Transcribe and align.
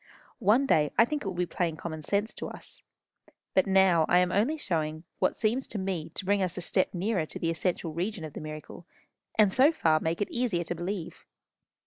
One 0.39 0.65
day 0.65 0.91
I 0.97 1.05
think 1.05 1.21
it 1.21 1.27
will 1.27 1.35
be 1.35 1.45
plain 1.45 1.75
common 1.77 2.01
sense 2.01 2.33
to 2.33 2.47
us. 2.47 2.81
But 3.53 3.67
now 3.67 4.07
I 4.09 4.17
am 4.17 4.31
only 4.31 4.57
showing 4.57 4.95
you 4.95 5.03
what 5.19 5.37
seems 5.37 5.67
to 5.67 5.77
me 5.77 6.09
to 6.15 6.25
bring 6.25 6.41
us 6.41 6.57
a 6.57 6.61
step 6.61 6.95
nearer 6.95 7.27
to 7.27 7.37
the 7.37 7.51
essential 7.51 7.93
region 7.93 8.23
of 8.25 8.33
the 8.33 8.41
miracle, 8.41 8.87
and 9.37 9.53
so 9.53 9.71
far 9.71 9.99
make 9.99 10.19
it 10.19 10.31
easier 10.31 10.63
to 10.63 10.73
believe. 10.73 11.23